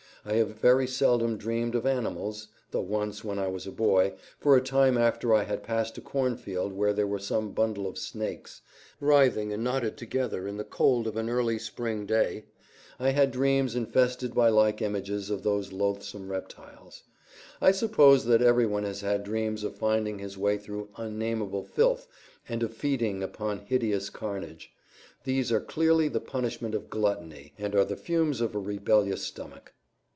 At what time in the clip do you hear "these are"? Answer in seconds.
25.23-25.59